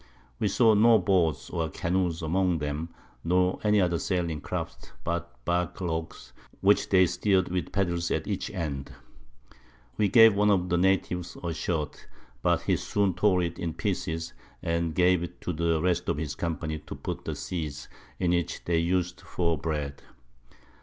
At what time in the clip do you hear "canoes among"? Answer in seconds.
1.69-2.57